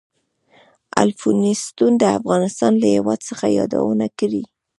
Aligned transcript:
الفونستون 1.03 1.91
د 1.97 2.03
افغانستان 2.17 2.73
له 2.81 2.87
هېواد 2.95 3.19
څخه 3.29 3.45
یادونه 3.57 4.05
کړې. 4.19 4.43